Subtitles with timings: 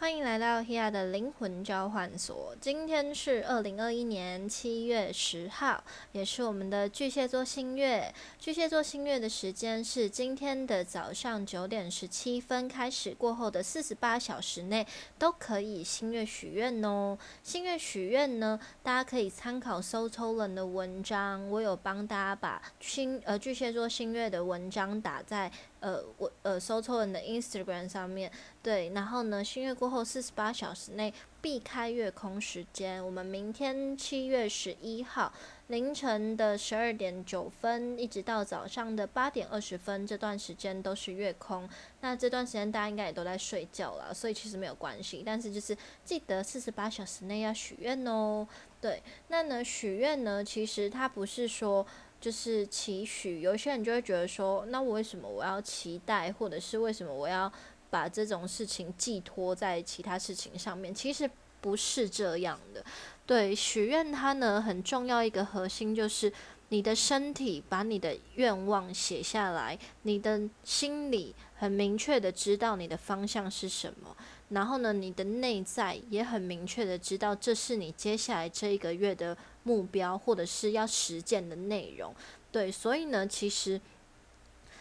[0.00, 2.56] 欢迎来到 Hea 的灵魂交换所。
[2.58, 8.10] 今天是二零二一年七月十号，也是我们的巨蟹座新月。
[8.38, 14.86] 巨蟹座新月的时间是今天的早上九点十七分开始，过后的四十八小时内
[15.18, 17.18] 都可以新月许愿哦。
[17.42, 25.52] 新月许愿呢，大家可以参考搜抽人的文章，我有帮大家把新呃巨蟹座新月的文章打在。
[25.80, 28.30] 呃，我呃搜错人的 Instagram 上面，
[28.62, 33.04] 对，然后呢，新月过后四十八小时内避开月空时间。
[33.04, 35.32] 我们明天七月十一号
[35.68, 41.68] 凌晨的十二点九分，一直到早上的八点二十分，这段时间都是月空。
[42.02, 45.22] 那这段时间大家应该也都在睡觉了，所以其实没有关系。
[45.24, 48.46] 但是就是记得四十八小时内要许愿哦。
[48.82, 51.86] 对，那呢许愿呢，其实它不是说。
[52.20, 57.50] 就是期许，有些人就会觉得说，那我为什么我要期待，或者是为什么我要
[57.88, 60.94] 把这种事情寄托在其他事情上面？
[60.94, 61.28] 其实
[61.62, 62.84] 不是这样的。
[63.24, 66.30] 对，许愿它呢很重要一个核心就是
[66.68, 74.14] 你的身体把你的愿望写下来，你的心里很明确的知道你的方向是什么，
[74.50, 79.34] 然后呢，你的内在也很明确的知道这是你接下来这一个月的。
[79.62, 82.14] 目标或者是要实践的内容，
[82.50, 83.80] 对，所以呢，其实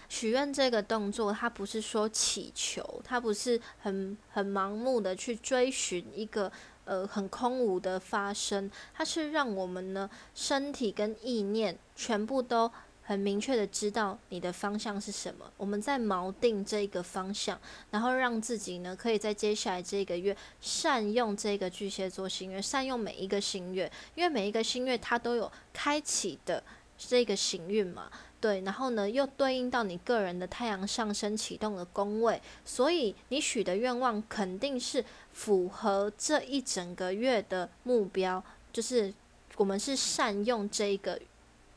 [0.08, 6.52] 许愿这个动作，它不是说祈求，它不是很很盲目的去追寻一个
[6.86, 12.72] 呃很空无的发生，它是让我们呢身体跟意念全部都。
[13.10, 26.64] 很明确的知道你的方向是什么，我们在锚定这个方向，然后让自己呢，可以在接下来这个月善用这个巨蟹座星月，善用每一个星月，因为每一个星月它都有开启的
[27.00, 39.12] 这个行运嘛，对，然后呢又对应到你个人的太阳上升启动的宫位，所以你许的愿望肯定是符合这一整个月的目标，就是
[39.58, 41.20] 我们是善用这个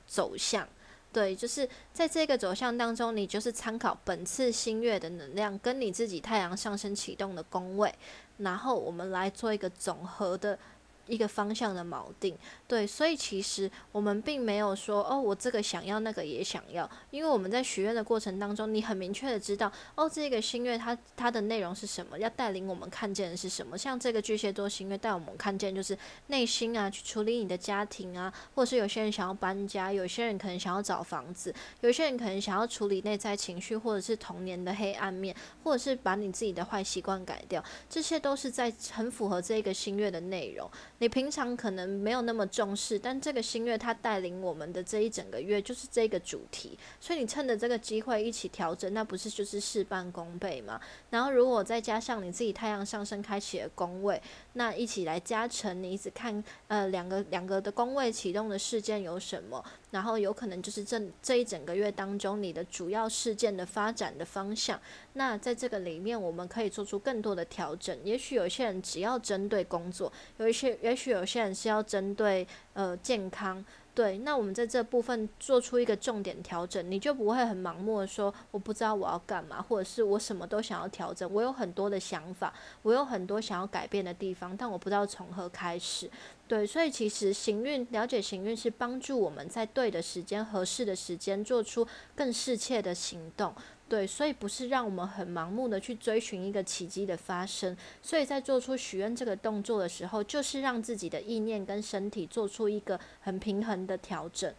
[0.07, 0.69] 走向。
[1.13, 7.95] 对，就是在这个走向当中，你就是参考本次新月的能量，跟你自己太阳上升启动的宫位，
[8.39, 10.59] 然后我们来做一个总和的。
[11.07, 12.37] 一个方向的锚定，
[12.69, 23.77] 对，所以其实我们并没有说哦，我这个想要，那个也想要，因为我们在许愿的过程当中，你很明确的知道，哦，这个心愿它它的内容是什么，要带领我们看见的是什么。
[23.77, 25.99] 像这个巨蟹座心愿带我们看见，就是
[26.29, 35.35] 内心啊，去处理你的家庭啊，或者是有些人想要搬家，有些人可能想要找房子，有些人可能想要处理内在情绪，或者是童年的黑暗面，
[35.65, 40.71] 或者是把你自己的坏习惯改掉，这些都是在很符合这个心愿的内容。
[40.99, 50.81] 你平常可能没有那么重视，但这个新月它带领我们的这一整个月就是这个主题，所以你趁着这个机会一起调整，那不是就是事半功倍吗？
[51.11, 54.23] 然后如果再加上你自己太阳上升开启的宫位，
[54.55, 59.65] 那一起来加成，你一直看呃两个两个的宫位启动的事件有什么？
[59.91, 64.81] 然后有可能就是这这一整个月当中，你的主要事件的发展的方向。
[65.15, 67.97] 那在这个里面，我们可以做出更多的调整。
[68.05, 73.65] 也许有些人只要针对工作，有一些，也许有些人是要针对呃健康。
[73.95, 81.31] 对，那我们在这部分做出一个重点调整，你就不会很盲目的说我不知道我要干嘛，或者是我什么都想要调整。
[81.31, 86.11] 我有很多的想法，我有很多想要改变的地方，但我不知道从何开始。
[86.49, 93.55] 对，所以其实行运了解行运是帮助我们在对的时间、合适的时间做出更适切的行动。
[93.93, 104.51] 对，所以不是让我们很盲目的去追寻一个奇迹的发生，所以在做出许愿这个动作的时候，就是让自己的意念跟身体做出一个很平衡的调整，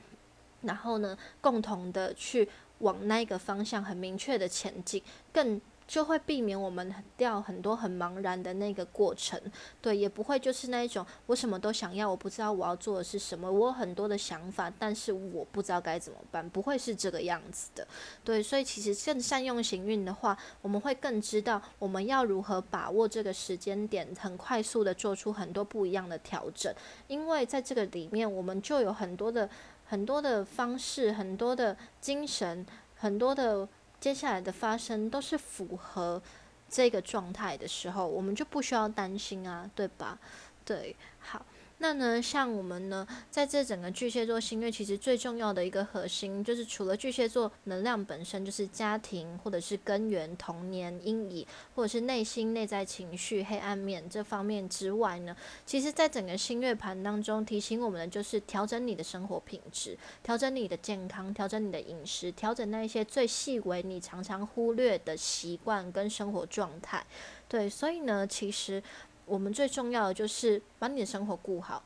[0.62, 5.02] 然后呢，共同的去往那个方向很明确的前进，
[5.34, 5.60] 更。
[5.94, 9.40] 就会避免我们掉很多很茫然的那个过程，
[9.80, 17.88] 对，也不会就是那一种我什么都想要，我不知道我要做的是什么，我有很多的想法，但是我不知道该怎么办，不会是这个样子的，
[18.24, 26.74] 对，所以其实更善用行运的话，我们会更知道我们要如何把握这个时间点，很快速的做出很多不一样的调整，
[27.08, 29.48] 因为在这个里面，我们就有很多的
[29.86, 33.70] 很多的方式，很多的精神，很多的。
[34.04, 36.22] 接下来的发生都是符合
[36.68, 40.20] 这个状态的时候，我们就不需要担心啊，对吧？
[40.66, 40.94] 对，
[41.84, 51.46] 那呢，像我们呢，在这整个巨蟹座星月，其实最重要的一个核心，就是除了巨蟹座能量本身就是家庭，或者是根源、童年阴影，
[51.76, 55.36] 或者是内心内在情绪黑暗面这方面之外呢，
[55.66, 67.06] 其实在整个星月盘当中，提醒我们的就是调整你的生活品质，调整你的健康，调整你的饮食，调整那一些最细微你常常忽略的习惯跟生活状态。
[67.50, 68.82] 对，所以呢，其实
[69.26, 71.84] 我们最重要的就是把你的生活顾好。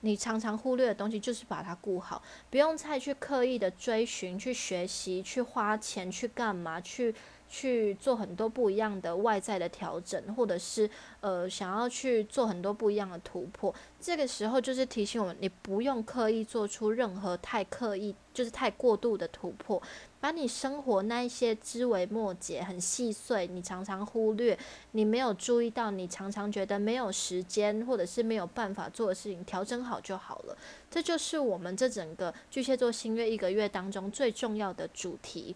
[0.00, 7.14] 你常常忽略的东西，就是把它顾好，不用再去刻意的追寻、去学习、去花钱、去干嘛、去。
[7.46, 10.90] 去做很多不一样的外在的调整，或者是
[11.20, 13.72] 呃想要去做很多不一样的突破。
[14.00, 19.80] 这个时候就是提醒我们，你不用刻意做出任何太刻意，就是太过度的突破。
[20.24, 24.58] 把你生活那一些枝微末节、很细碎，你常常忽略，
[24.92, 30.56] 你没有注意到，你常常觉得没有时间或者是没有办法做的事情，调整好就好了。
[30.90, 35.54] 这就是我们这整个巨蟹座新月一个月当中最重要的主题。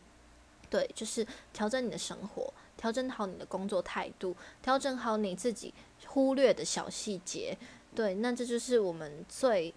[0.68, 5.72] 对，就是调整你的生活，调整好你的工作态度，调整好你自己
[6.08, 7.56] 忽略的小细节。
[7.94, 9.72] 对，那这就是我们最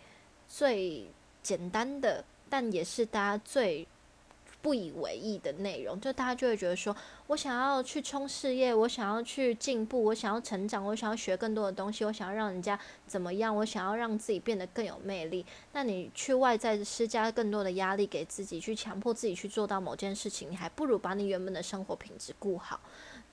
[0.49, 1.09] 最
[1.41, 3.87] 简单的，但也是大家最。
[4.61, 6.95] 不以为意的内容，就大家就会觉得说，
[7.27, 15.45] 我想要去冲事业，我想要去进步，我想要成长，我想要学更多的东西，我想要让人家怎么样，我想要让自己变得更有魅力。
[15.73, 22.79] 那你去外在施加更多的压力给自己，去强迫自己去做到某件事情，你还不如把你原本的生活品质顾好。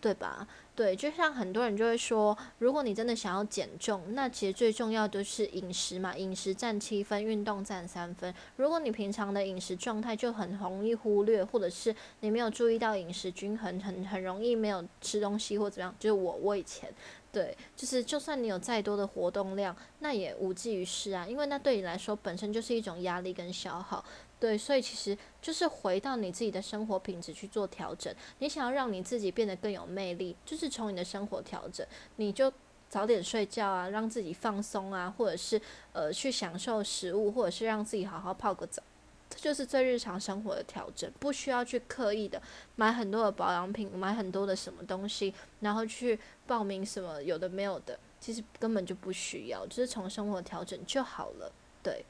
[0.01, 0.47] 对吧？
[0.77, 8.33] 对，就像很多人就会说，如果你真的想要减重，那其实最重要的是饮食嘛，饮食占七分，运动占三分。
[8.55, 16.89] 如果你平常的饮食状态就很容易忽略，或者是你没有注意到饮食均衡，很很容易没有吃东西或怎么样，就是我我以前。
[17.31, 24.03] 对，就是就算你有再多的活动量，那也无济于事啊，因为那对你来说本身就是一种压力跟消耗。
[24.41, 28.15] 对，所以其实就是回到你自己的生活品质去做调整。
[28.39, 31.87] 你想要让你自己变得更有魅力，就是从你的生活调整，
[32.17, 32.53] 你就
[32.89, 35.61] 早点睡觉啊，让自己放松啊，或者是
[35.93, 38.83] 呃去享受食物，或者是让自己好好泡个澡。
[39.31, 42.41] 这就是最日常生活的调整，不需要去刻意的
[42.77, 51.53] 买很多的保养品，买很多的什么东西，然后去报名什么有的没有的，其实根本就不需要，就是从生活调整就好了。
[51.83, 52.03] 对，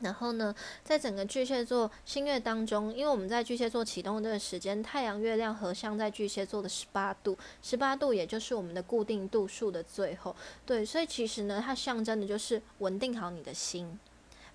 [0.00, 10.34] 然后呢，在整个巨蟹座新月当中，因为我们在巨蟹座启动的这个时间，太阳、月亮合相在巨蟹座的十八度，十八度也就是我们的固定度数的最后。
[10.64, 13.98] 对，所以其实呢，它象征的就是稳定好你的心。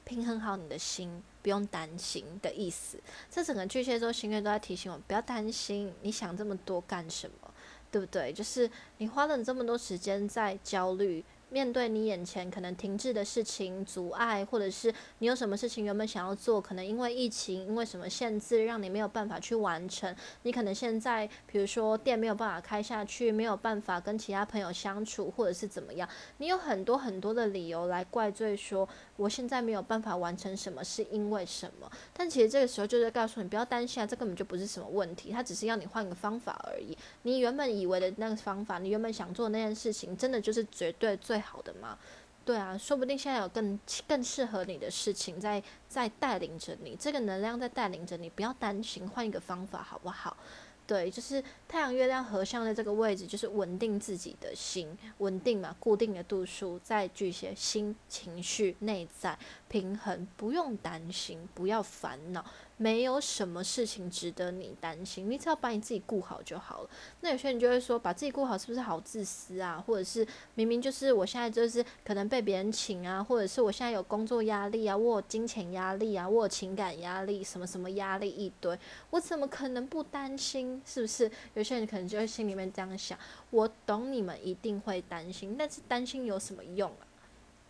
[0.03, 2.99] 平衡好你的心，不用担心的意思。
[3.31, 5.91] 这整个巨蟹座星月都在提醒我，不要担心。
[6.01, 7.51] 你想这么多干什么？
[7.91, 8.31] 对不对？
[8.31, 11.23] 就是你花了这么多时间在焦虑。
[11.49, 20.13] 面对你眼前可能停滞的事情、阻碍，或者是你有什么事情原本想要做，可能因为疫情、因为什么限制，让你没有办法去完成。
[20.41, 26.09] 你可能现在，比如说店没有办法开下去，没有办法跟其他朋友相处，或者是怎么样，
[26.39, 31.89] 你有很多很多的理由来怪罪说，我现在没有办法完成什么，是因为什么？
[32.11, 36.97] 但其实这个时候就是告诉你，不要担心啊，这根本就不是什么问题，它只是要你换个方法而已。
[37.21, 41.34] 你原本以为的那个方法，你原本想做那件事情，真的就是绝对最。
[41.39, 41.97] 好的吗？
[42.43, 50.37] 对啊，说不定现在有更更适合你的事情在在带领着你，这个能量在带领着你，不要担心，换一个方法好不好？
[50.85, 59.35] 对，就是太阳月亮合相的这个位置，就是稳定自己的心，稳定嘛，固定的度数在巨蟹，心情绪内在
[59.67, 62.45] 平衡，不用担心，不要烦恼。
[62.77, 66.89] 没有什么事情值得你担心，你只要把你自己顾好就好了。
[67.21, 69.81] 那有些人就会说，把自己顾好是不是好自私啊？
[69.87, 78.77] 或者是明明就是我现在就是可能被别人请啊，或者是我现在有工作压力啊，我有金钱压力啊，我有情感压力，什么什么压力一堆，
[79.11, 80.81] 我怎么可能不担心？
[80.85, 81.31] 是不是？
[81.53, 83.17] 有些人可能就会心里面这样想。
[83.51, 87.07] 我懂你们一定会担心，但是担心有什么用啊？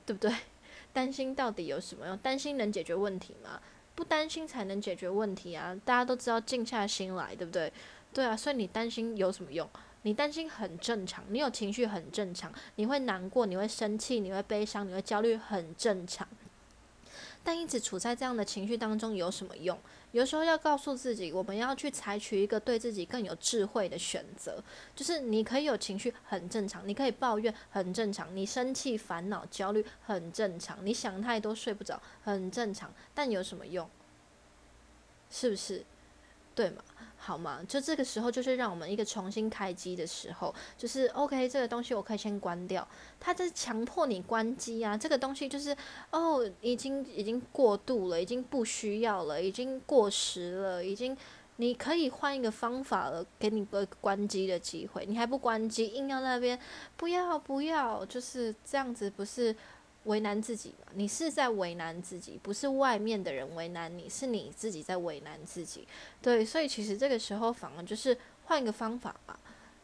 [0.03, 0.35] 对不对？
[0.91, 2.17] 担心到底有什么用？
[2.17, 3.61] 担心能解决问题吗？
[3.95, 5.75] 不担心才能解决问题啊！
[5.85, 7.71] 大家都知道静下心来，对不对？
[8.13, 9.67] 对啊，所以你担心有什么用？
[10.03, 16.27] 你担心很正常，你有情绪很正常，你会难过，你会生气，你会悲伤，你会焦虑，很正常。
[17.45, 19.79] 但一直处在这样的情绪当中有什么用？
[20.13, 24.63] 有时候要告诉自己，我们要去采取一个对自己更有智慧的选择。
[24.95, 32.91] 就是你可以有情绪，很正常；你可以抱怨，很正常；你生气、烦恼、焦虑，很正常；你想太多、睡不着，很正常。
[33.13, 33.87] 但有什么用？
[35.29, 35.85] 是不是？
[36.55, 36.81] 对吗？
[37.25, 37.59] 好吗？
[37.67, 42.87] 就这个时候，就是让我们一个重新开机的时候，就是 OK，这个东西我可以先关掉。
[43.19, 44.95] 它在强迫你关机啊！
[44.95, 45.75] 这个东西就是
[46.11, 51.17] 哦，已经已经过度了，已经不需要了，已经过时了，已经
[51.55, 56.59] 你可以换一个方法了，给你个关机的机会，你还不关机，硬要那边
[56.95, 59.55] 不要不要，就是这样子，不是？
[60.05, 60.91] 为难自己嘛？
[60.95, 65.87] 你是在为难自己，不是外面的人为难你，是你自己在为难自己。
[66.21, 69.39] 对，所以其实这个时候反而就是换一个方法吧。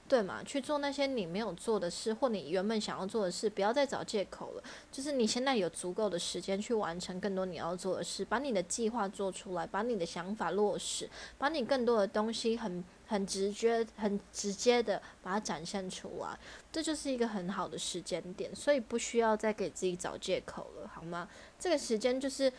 [0.07, 0.43] 对嘛？
[0.43, 4.63] 去做那些你没有做的事，或你原本想要做的事，不要再找借口了。
[4.91, 16.39] 就是你现在有足够的时间去完成更多你要做的事，把你的计划做出来，把你的想法落实，把你更多的东西很很直觉、很直接的把它展现出来，
[16.71, 18.55] 这就是一个很好的时间点。
[18.55, 21.27] 所以不需要再给自己找借口了，好吗？
[21.59, 22.51] 这个时间就是。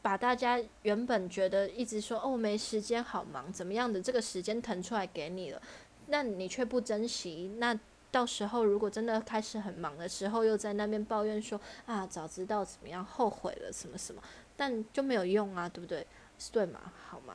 [0.00, 5.60] 把大家原本觉得一直说哦没时间好忙怎么样的这个时间腾出来给你了，
[6.06, 7.78] 那你却不珍惜，那
[8.10, 14.22] 到时候如果真的开始很忙的时候，又在那边抱怨说啊早知道怎么样后悔了什么什么，
[14.56, 16.06] 但就没有用啊，对不对？
[16.52, 16.92] 对吗？
[17.08, 17.34] 好吗？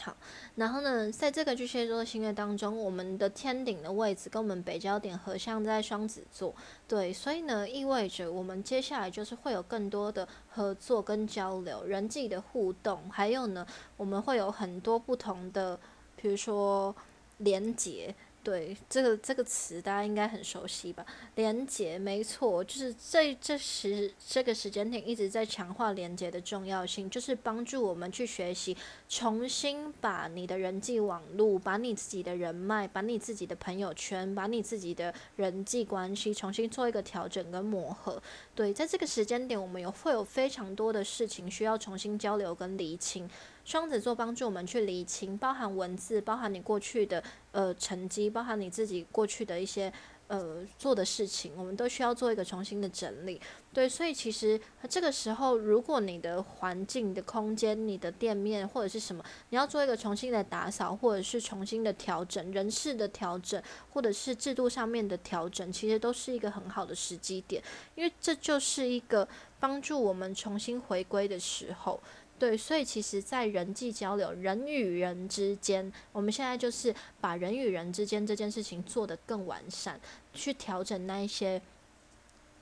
[0.00, 0.14] 好，
[0.56, 6.54] 然后呢，在这个巨蟹座的星月当中，我们的天顶的位置跟我们北焦点合相在双子座，
[6.86, 15.78] 对，所以呢，意味着我们接下来就是会有更多的合作跟交流，人际的互动，还有呢，我们会有很多不同的，
[16.16, 16.94] 比如说
[17.38, 18.14] 连接。
[18.44, 21.04] 对这个这个词，大家应该很熟悉吧？
[21.36, 28.76] 连接，没错，就是这这时这个时间点一直在强化连接的重要性，就是帮助我们去学习，
[29.08, 38.22] 重新把你的人际网络，把你自己的人脉，把你自己的朋友圈，把你自己的人际关系重新做一个调整跟磨合。
[38.54, 43.26] 对，在这个时间点，我们有会有非常多的事情需要重新交流跟厘清。
[43.64, 49.90] 双子座帮助我们去理清，包含文字，包含你过去的呃成绩，包含你自己过去的一些
[50.28, 53.40] 呃做的事情，我们都需要做一个重新的整理。
[53.72, 67.62] 对，所以其实这个时候，如果你的环境的空间、你的店面或者是什么，你要做一个重新的打扫，或者是重新的调整人事的调整，或者是制度上面的调整，其实都是一个很好的时机点，
[67.94, 69.26] 因为这就是一个
[69.58, 71.98] 帮助我们重新回归的时候。
[72.36, 79.98] 对，所以其实，在人际交流、人与人之间，我们现在就是把人与人之间这件事情做得更完善，
[80.32, 81.62] 去调整那一些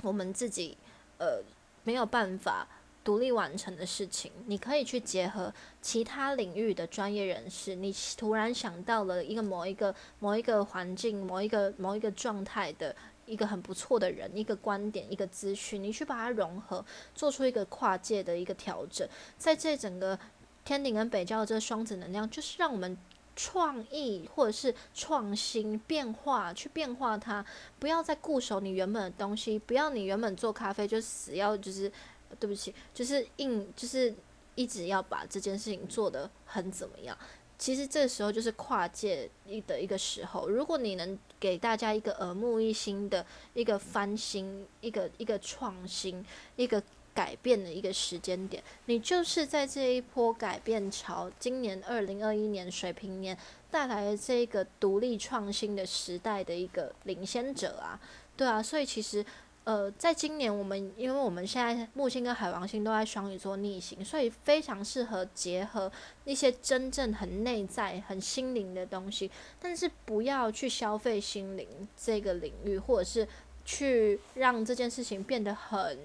[0.02, 0.76] 我们自己
[1.18, 1.42] 呃
[1.84, 2.68] 没有办法
[3.02, 4.30] 独立完成的事情。
[4.46, 12.94] 你可以去结合其他领域的专业人士，你突然想到了一个某一个某一个环境、某一个某一个状态的。
[13.32, 16.84] 一个很不错的人，一个观点，一个资讯，你去把它融合，
[17.14, 19.08] 做出一个跨界的一个调整，
[19.38, 20.18] 在这整个
[20.64, 22.96] 天顶跟北交的这双子能量，就是让我们
[23.34, 27.44] 创意或者是创新变化，去变化它，
[27.78, 31.90] 不要再固守你原本的东西，不要你原本做咖啡就死要就是
[32.38, 34.14] 对不起，就是硬就是
[34.54, 37.16] 一直要把这件事情做得很怎么样。
[37.58, 46.80] 其实这时候就是跨界一的一个时候，如果你能给大家一个耳目一新的一个翻新、一个一个创新、一个
[47.12, 53.36] 改变的一个时间点，你就是在这一波改变潮，今年二零二一年水平年
[53.72, 57.98] 带来的这个独立创新的时代的一个领先者啊，
[58.36, 59.26] 对啊，所以其实。
[59.64, 65.90] 呃，在今年我们，因为我们现在木星跟海王星都在双鱼座逆行，所以非常适合结合
[66.24, 73.28] 一些真正很内在、很心灵的东西，但是不要去消费心灵这个领域，或者是
[73.64, 75.96] 去让这件事情变得很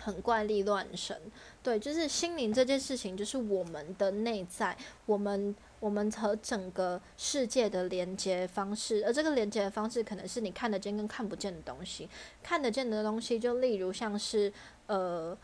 [0.00, 1.16] 很怪力乱神。
[1.62, 5.54] 对，就是心灵这件事情，就是我们的内在，我们。
[5.82, 12.08] 我们和整个世界的连接方式，而这个连接的方式可能是你看得见跟看不见的东西。
[12.40, 14.52] 看得见的东西，就例如像是
[14.86, 15.36] 呃，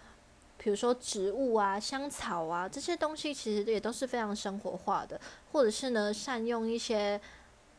[0.57, 5.21] 比如说植物啊、香草啊这些东西，其实也都是非常生活化的。
[5.51, 7.21] 或者是呢，善用一些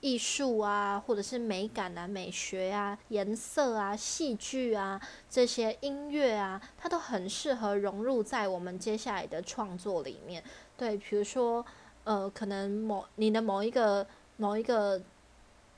[0.01, 4.99] 艺术啊，或者是美感啊、美学啊、颜色啊、戏剧啊
[5.29, 10.43] 这些音乐啊，它都很适合融入在我们接下来的创作里面。
[10.75, 11.65] 对，比如说。
[12.09, 14.03] 呃，可能某你的某一个
[14.37, 14.99] 某一个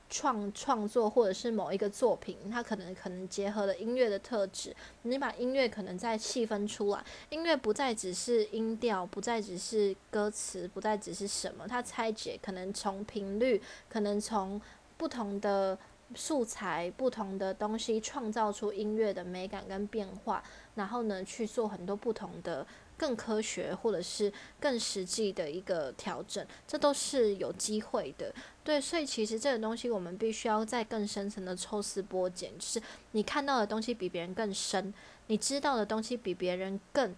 [0.08, 4.74] 创创作，或者是某一个作品，它可能可能结合了音乐的特质。
[5.02, 13.60] 你把音乐可能再细分出来，音乐不再只是音调，不再只是歌词，不再只是什么，它拆解可能从频率，
[13.90, 14.58] 可能从
[14.96, 15.76] 不同的
[16.14, 20.42] 素材、不同的东西，创造出音乐的美感跟变化，
[20.76, 22.66] 然后呢去做很多不同的。
[23.02, 28.32] 更科学或者是更实际的一个调整，这都是有机会的。
[28.62, 32.80] 对，所以其实这个东西我们必须要在更深层的抽丝剥茧，就是
[33.10, 34.94] 你看到的东西比别人更深，
[35.26, 37.12] 你知道的东西比别人更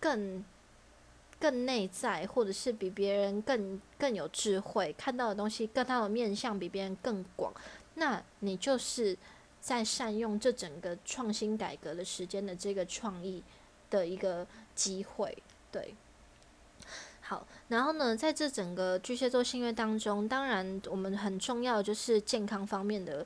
[0.00, 0.44] 更
[1.38, 7.54] 更内在，或者是比别人更更有智慧，看到的东西更大的面向比别人更广，
[7.94, 9.16] 那你就是
[9.60, 13.40] 在善用这整个创新改革的时间的这个创意
[13.94, 14.46] 的一个。
[14.76, 15.32] 机会，
[15.70, 15.94] 对，
[17.20, 23.24] 好，然后呢，在这整个巨蟹座星月当中，当然我们很重要的就是健康方面的。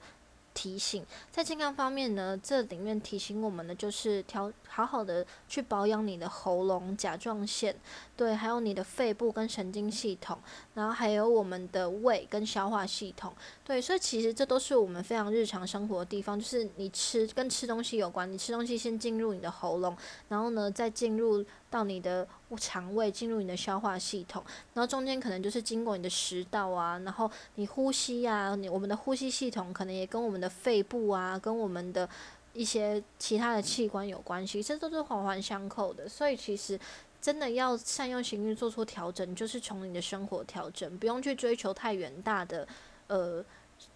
[0.58, 7.72] 提醒，在健康方面呢，这里面提醒我们的就是调好好的去保养你的喉咙、甲状腺，
[8.16, 10.36] 对，还有你的肺部跟神经系统，
[10.74, 13.32] 然后还有我们的胃跟消化系统，
[13.64, 19.96] 对，所以其实这都是我们非常日常生活的地方，就是你吃跟吃东西有关，你吃东西先进入你的喉咙，
[20.28, 21.44] 然后呢再进入。
[21.70, 24.42] 到你的肠胃进入你的消化系统，
[24.74, 32.08] 然后中间可能就是经过你的食道啊，然后你呼吸啊，你我们的呼吸系统可能也跟我们的肺部啊，跟我们的
[32.54, 36.08] 一些其他的器官有关系，这都是环环相扣的。
[36.08, 36.78] 所以其实
[37.20, 42.66] 真的要善用行运做出调整，就是从你的生活调整，不用去追求太远大的，
[43.08, 43.44] 呃，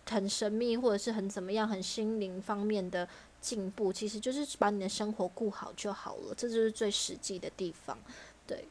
[0.08, 3.08] 很神秘或者是很怎么样，很心灵方面的。
[3.42, 7.98] 进步其实就是把你的生活顾好就好了，这就是最实际的地方。
[8.46, 8.64] 对，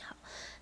[0.00, 0.14] 好，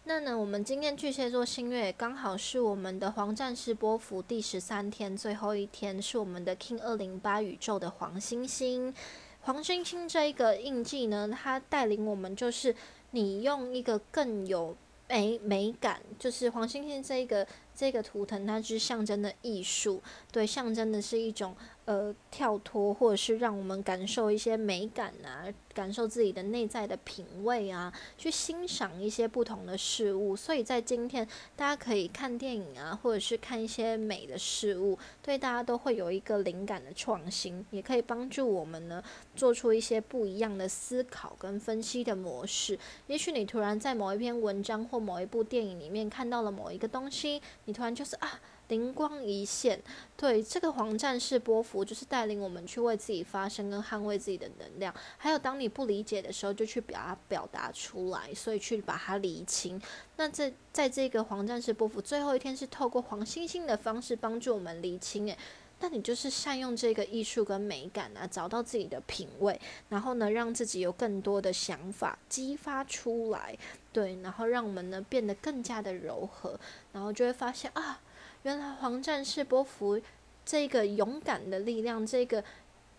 [0.04, 8.94] 那呢，我们今天巨蟹座星月刚好是我们的黄战士波幅第十三天，最后一天是我们的 King 二零八宇宙的黄星星。
[9.42, 12.74] 黄星星这一个印记呢，它带领我们就是
[13.10, 14.74] 你用一个更有
[15.08, 21.54] 美美感，就是黄星星这一个这个图腾，它是象征的艺术，对，象征的是一种。
[21.86, 30.34] 呃，跳脱或者是让我们感受一些美感啊，感受自己的内在的品味啊，去欣赏一些不同的事物。
[30.34, 39.04] 所以在今天，大家可以看电影啊，或者是看一些美的事物，对大家都会有一个灵感的创新，也可以帮助我们呢
[39.36, 42.78] 做出一些不一样的思考跟分析的模式。
[43.08, 48.40] 也许你突然在某一篇文章或某一部电影里面看到了某一个东西，你突然就是啊。
[48.68, 49.78] 灵光一现，
[50.16, 54.92] 对这个黄战士波幅，就是带领我们去为自己发声跟捍卫自己的能量。
[55.18, 59.78] 还有，当你不理解的时候，就去表达表达出来，所以去把它理清。
[60.16, 65.28] 那这在这个黄战士波幅最后一天，是透过黄星星的方式帮助我们理清。
[65.28, 65.36] 诶，
[65.80, 73.58] 那你就是善用这个艺术跟美感啊，找到自己的品味，然后呢，让自己有更多的想法激发出来，
[73.94, 76.58] 对，然后让我们呢变得更加的柔和，
[76.92, 78.00] 然后就会发现啊。
[78.42, 79.98] 原来黄战士波幅
[80.44, 82.42] 这个勇敢的力量，这个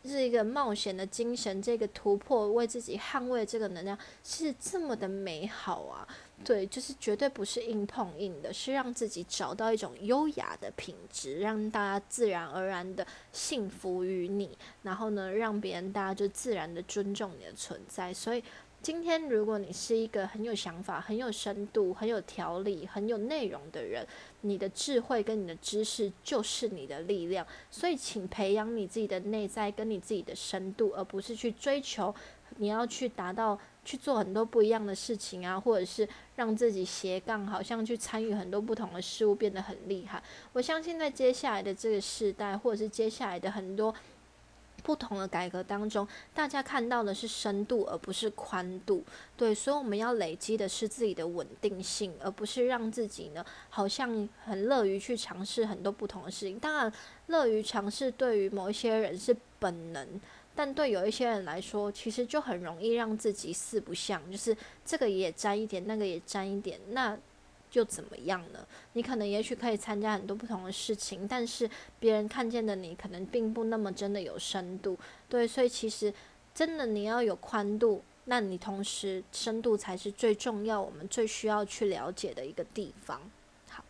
[0.03, 6.07] 这个冒险的精神，这个突破为自己捍卫这个能量，是这么的美好啊！
[6.43, 18.41] 对，就是绝对不是硬碰硬的，是让自己找到一种优雅的品质，让大家自然而然的信服于你，然后呢，让别人大家就自然的尊重你的存在，所以。
[18.85, 24.05] 今天，如果你是一个很有想法、很有深度、很有条理、很有内容的人，
[24.41, 27.43] 你的智慧跟你的知识就是你的力量。
[27.71, 32.13] 所以，请培养你自己的内在跟你自己的深度，而不是去追求
[32.57, 40.21] 你要去达到去做很多不一样的事情啊，或者是让自己斜杠，好像去参与很多不同的事物变得很厉害。
[40.53, 43.91] 我相信，在接下来的这个时代，或者是接下来的很多。
[44.85, 49.03] 不同的改革当中，大家看到的是深度，而不是宽度。
[49.35, 56.59] 对，所以我们要累积的是自己的稳定性，而不是让自己呢，好像很乐于去尝试很多不同的事情。
[56.59, 56.93] 当然，
[57.27, 60.07] 乐于尝试对于某一些人是本能，
[60.53, 67.17] 但对有一些人来说，其实就很容易让自己四不像，就是这个也沾一点，那个也沾一点，那。
[67.75, 68.59] 又怎么样呢？
[68.93, 74.97] 你可能也许可以参加很多不同的事情，但是别人看见的你可能并不那么真的有深度。
[75.29, 76.13] 对，所以其实
[76.53, 83.21] 真的你要有宽度，那你同时深度才是最重要，我们最需要去了解的一个地方。
[83.69, 83.83] 好，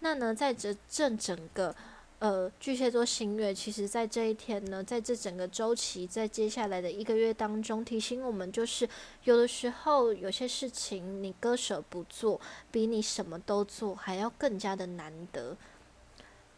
[0.00, 1.74] 那呢，在这正整个。
[2.20, 8.86] 呃，巨蟹座新月，其实在这一天呢，在这整个周期，在接下来的一个月当中，提醒我们，就是
[9.24, 12.38] 有的时候有些事情你割舍不做，
[12.70, 15.56] 比你什么都做还要更加的难得。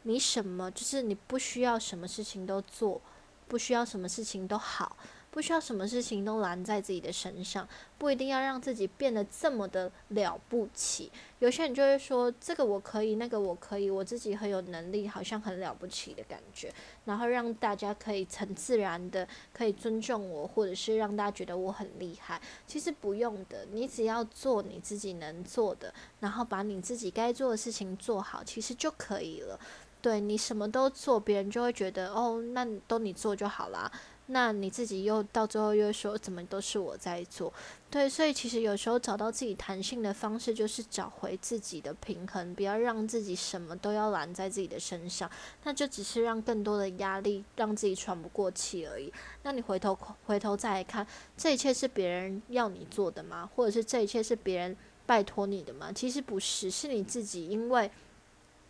[0.02, 3.00] 你什么，就是你不需要什么事情都做，
[3.46, 4.96] 不需要什么事情都好。
[5.32, 7.66] 不需要什么事情都拦在自己的身上，
[7.96, 11.10] 不一定要让自己变得这么的了不起。
[11.38, 16.70] 有些人就会说：“这个我可以，那个我可以，我自己很有能力，好像很了不起的感觉。”
[17.06, 22.38] 然后让大家可以很自然的可以尊重我，或者是让大家觉得我很厉害。
[22.66, 29.58] 其实不用的，你只要做你自己能做的，然后把你自己该做的事情做好，其实就可以了。
[30.02, 33.90] 对你什么都做，别人就会觉得：“哦，那都你做就好啦。”
[34.32, 37.52] 那你自己又到最后又说怎么都是我在做，
[37.90, 45.30] 对，所以其实有时候找到自己弹性的方式，就是找回自己的平衡，不要让自己什么都要揽在自己的身上，
[45.64, 49.12] 那就只是让更多的压力让自己喘不过气而已。
[49.42, 53.48] 那你回头回头再来看，这一切是别人要你做的吗？
[53.54, 54.76] 或者是这一切是别人？
[55.04, 55.92] 拜托你的吗？
[55.92, 57.90] 其实不是，是你自己，因为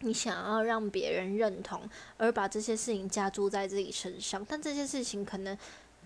[0.02, 1.80] 你想要让别人认同，
[2.16, 4.44] 而把这些事情加注在自己身上。
[4.48, 5.56] 但这些事情可能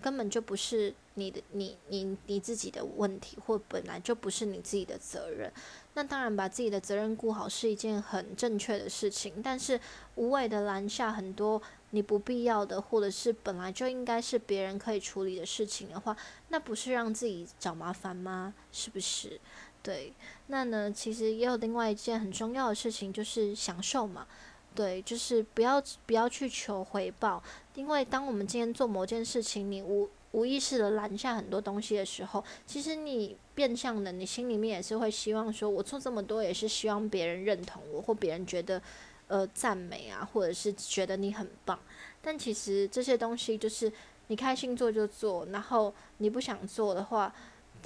[0.01, 5.51] 根本就不是你的，你你你自己的问题，或本来就不是你自己的责任。
[5.95, 9.41] 那当然，把自己的责任顾好是一件很正确的事情。
[9.43, 9.79] 但是，
[10.13, 16.15] 无谓的拦下很多你不必要的，或者是本来就应该是别人可以处理的事情的话，
[16.49, 18.53] 那不是让自己找麻烦吗？
[18.71, 19.41] 是不是？
[19.87, 20.11] 对，
[20.47, 24.27] 那呢，其实也有另外一件很重要的事情，就是享受嘛。
[24.75, 27.41] 对，就是不要不要去求回报，
[27.73, 38.81] 因为当我们今天做某件事情，你无无意识的拦下很多东西的时候，其实你变相的，你心里面也是会希望说，我做这么多也是希望别人认同我，或别人觉得
[39.29, 41.79] 呃赞美啊，或者是觉得你很棒。
[42.21, 43.89] 但其实这些东西就是
[44.27, 47.33] 你开心做就做，然后你不想做的话。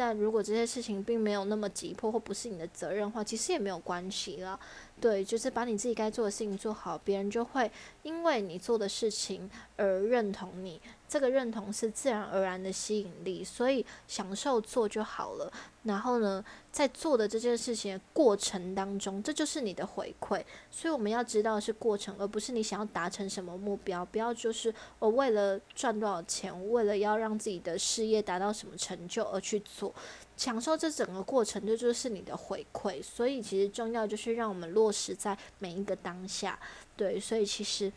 [0.04, 4.60] 但如果这些事情并没有那么急迫或不是你的责任的话，其实也没有关系啦。
[5.00, 10.82] 对，就是把你自己该做的事情做好，别人就会因为你做的事情而认同你。
[11.12, 15.52] 这个认同是自然而然的吸引力，所以享受做就好了。
[15.84, 20.42] 然后呢，在做的这件事情过程当中，这就是你的回馈。
[20.70, 24.06] 所以我们要知道是过程，而不是你想要达成什么目标。
[24.06, 29.94] 不要就是我为了赚多少钱，为了要让自己的事业达到什么成就而去做。
[30.38, 33.04] 享受这整个过程，这就是你的回馈。
[33.04, 36.58] 所以其实重要就是让我们落实在每一个当下。
[36.96, 37.92] 对，所以其实。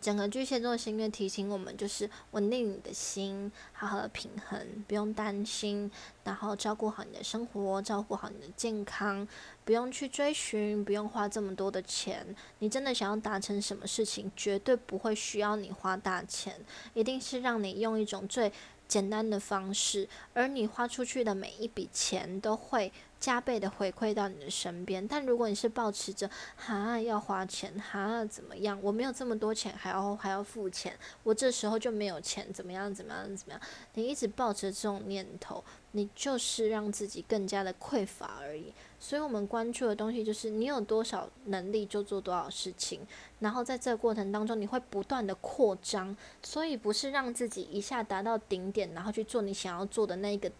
[0.00, 5.90] 整个巨蟹座心愿提醒我们，就是稳定你的心，好好的平衡，不用担心，
[6.24, 9.26] 然后照顾好你的生活，照顾好你的健康，
[9.64, 12.34] 不用去追寻，不用花这么多的钱。
[12.60, 16.54] 你真的想要达成什么事情，绝对不会需要你花大钱，
[16.94, 18.52] 一定是让你用一种最
[18.86, 22.92] 简单的方式，而你花出去的每一笔钱都会。
[23.20, 28.78] 加倍的回馈到你的身边，但如果你是保持着哈要花钱哈怎么样？
[28.82, 33.60] 我没有这么多钱，还要还要付钱，我这时候就没有钱，怎么样怎么样怎么样？
[33.94, 38.72] 你一直抱着这种念头，你就是让自己更加的匮乏而已。
[39.00, 43.00] 所以我们关注的东西就是你有多少能力就做多少事情，
[43.40, 50.50] 然后在这个过程当中你会不断的扩张，所以不是让自己一下达到顶点，然后去做你想要做的那一个。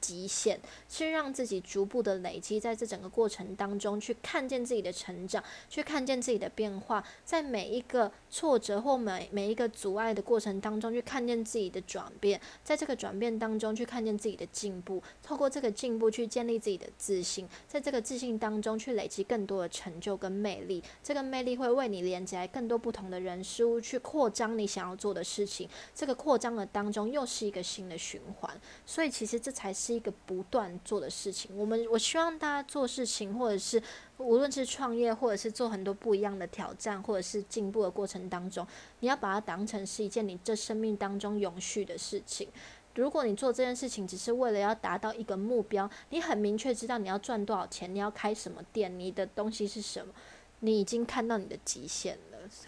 [0.00, 0.58] 极限
[0.88, 29.87] 是让自己逐步的累积，在这整个过程当中去看见自己的成长，去看见自己的变化，在每一个挫折或每每一个阻碍的过程当中去看见自己的转变，在这个转变当中去看见自己的进步，透过这个进步去建立自己的自信，在这个自信当中去累积更多的成就跟魅力，这个魅力会为你连接来更多不同的人事物，去扩张你想要做的事情，这个扩张的当中又是一个新的循环，所以其实这才是。
[29.88, 31.50] 是一个不断做的事情。
[31.56, 33.82] 我们我希望大家做事情，或者是
[34.18, 38.66] 无论是创业，或者是做很多不一样的挑战，或者是进步的过程当中，
[39.00, 42.46] 你要把它当成是一件你这生命当中永续的事情。
[42.94, 50.12] 如果你做这件事情只是为了要达到一个目标，你很明确知道你要赚多少钱，你要开什么店，你的东西是什么，
[50.60, 52.18] 你已经看到你的极限。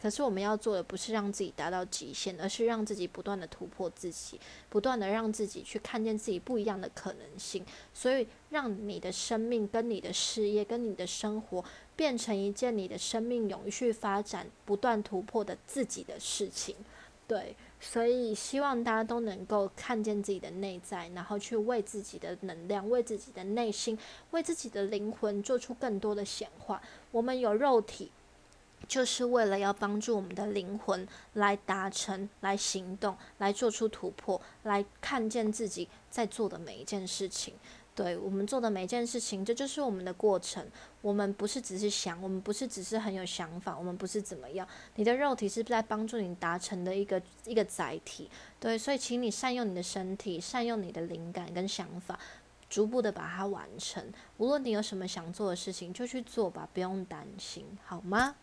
[0.02, 7.64] 可是我们要做的不是让自己达到极限，而是让自己不断的突破自己，不断的让自己去看见自己不一样的可能性。
[7.92, 11.64] 所以，让你的生命、跟你的事业、跟你的生活，
[11.96, 16.76] 变成一件你的生命永续发展、不断突破的自己的事情。
[17.26, 23.96] 对，所以希望大家都能够看见自己的内在，然后去为自己的能量、为自己的内心、
[24.32, 26.82] 为自己的灵魂做出更多的显化。
[27.12, 28.10] 我们有肉体。
[28.88, 37.54] 就是为了要帮助我们的灵魂来达成、来行动、来做出突破、来看见自己在做的每一件事情。
[37.92, 40.64] 对我们做的每一件事情，这就是我们的过程。
[41.02, 44.66] 我们不是只是想，我们不是只是很有想法，我们不是怎么样。
[44.94, 48.30] 你的肉体是在帮助你达成的一个一个载体。
[48.58, 52.18] 对，所以请你善用你的身体，善用你的灵感跟想法，
[52.70, 54.02] 逐步的把它完成。
[54.38, 58.36] 无论你有什么想做的事情，就去做吧，不用担心，好吗？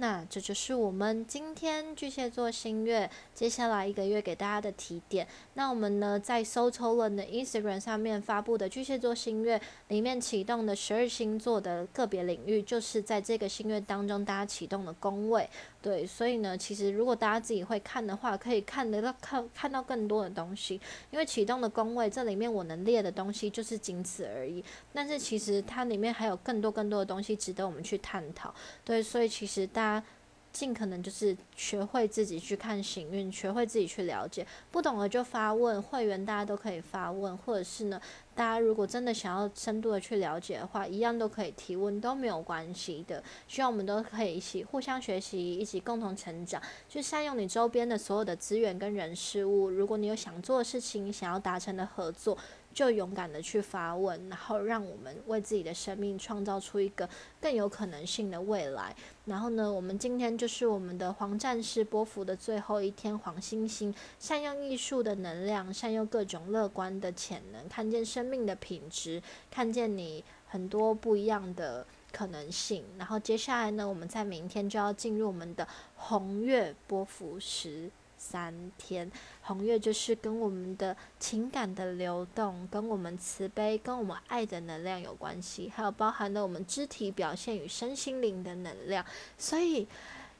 [0.00, 5.26] 那这就是我们今天巨蟹座新月接下来一个月给大家的提点。
[5.54, 15.50] 那我们呢，在 s o t o l n 的 Instagram 上面发布的巨蟹座新月里面启动的十二星座的个别领域，就是在这个新月当中大家启动的宫位。
[15.88, 20.78] 对，所以呢，其实如果大家自己会看的话，可以看得到看看到更多的东西。
[21.10, 28.54] 因为启动的宫位这里面我能列的东西就是仅此而已，但是其实它里面还有更多更多的东西值得我们去探讨。
[28.84, 30.06] 对，所以其实大家
[30.52, 38.00] 尽可能就是学会自己去看行运，学会自己去了解，不懂的就发问，会员大家都可以发问，或者是呢，
[38.34, 43.22] 大家如果真的想要深度的去了解的话，一样都可以提问，都没有关系的。
[43.46, 49.68] 希望我们都可以一起互相学习，一起共同成长，去善用你周边的所有的资源跟人事物。
[49.68, 52.36] 如果你有想做的事情，想要达成的合作。
[52.72, 57.08] 就勇敢的去发问，然后让我们为自己的生命创造出一个
[57.40, 58.94] 更有可能性的未来。
[59.24, 72.84] 然后呢，我们今天就是我们的黄战士波幅的最后一天，黄星星善用艺术的能量，善用各种乐观的潜能，看见生命的品质，看见你很多不一样的可能性。
[72.96, 77.90] 然后接下来呢，我们在明天就要进入我们的红月波幅时。
[78.18, 79.10] 三天
[79.42, 89.04] 红月就是跟我们的情感的流动，跟我们慈悲、跟我们爱的能量有关系，还有包含了我们肢体表现与身心灵的能量。
[89.38, 89.86] 所以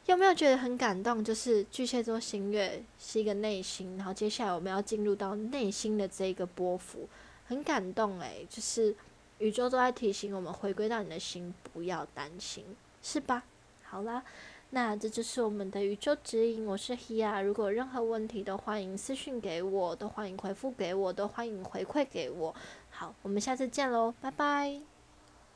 [0.07, 1.25] 有没有觉得很感动？
[1.25, 7.09] 就是巨蟹座新月是一个内心，然后接下来我们要进入到内心的这个波幅，
[7.47, 8.95] 很感动诶，就是
[9.39, 12.65] 宇宙都在提醒我们回归到你的心，不要担心，
[13.03, 13.45] 是吧？
[13.85, 14.23] 好啦。
[14.71, 17.43] 那这就是我们的宇宙指引，我是 Hia。
[17.43, 22.55] 如果任何问题，都欢迎私信给我，都欢迎回复给我，都欢迎回馈给我。
[22.91, 24.98] 好，我们下次见喽，拜拜。